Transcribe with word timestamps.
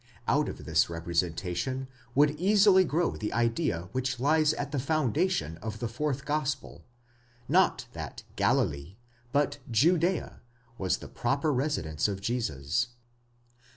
Out 0.27 0.49
of 0.49 0.65
this 0.65 0.89
representation 0.89 1.87
would 2.15 2.31
easily 2.39 2.83
grow 2.83 3.11
the 3.11 3.31
idea 3.33 3.87
which 3.91 4.19
lies 4.19 4.51
at 4.55 4.71
the 4.71 4.79
foundation 4.79 5.57
of 5.57 5.77
the 5.77 5.87
fourth 5.87 6.25
gospel, 6.25 6.83
that 7.47 7.85
not 7.93 8.23
Galilee, 8.35 8.95
but 9.31 9.59
Judea, 9.69 10.41
was 10.79 10.97
the 10.97 11.07
proper 11.07 11.53
residence 11.53 12.07
of 12.07 12.19
Jesus. 12.19 12.87